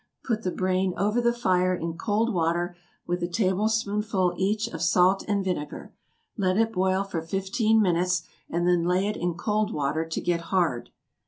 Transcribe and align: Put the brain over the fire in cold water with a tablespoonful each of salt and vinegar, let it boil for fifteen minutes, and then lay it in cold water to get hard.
Put 0.23 0.41
the 0.41 0.49
brain 0.49 0.95
over 0.97 1.21
the 1.21 1.31
fire 1.31 1.75
in 1.75 1.95
cold 1.95 2.33
water 2.33 2.75
with 3.05 3.21
a 3.21 3.27
tablespoonful 3.27 4.33
each 4.35 4.67
of 4.67 4.81
salt 4.81 5.23
and 5.27 5.45
vinegar, 5.45 5.93
let 6.37 6.57
it 6.57 6.73
boil 6.73 7.03
for 7.03 7.21
fifteen 7.21 7.79
minutes, 7.79 8.23
and 8.49 8.67
then 8.67 8.83
lay 8.83 9.05
it 9.07 9.15
in 9.15 9.35
cold 9.35 9.71
water 9.71 10.03
to 10.03 10.19
get 10.19 10.41
hard. 10.49 10.89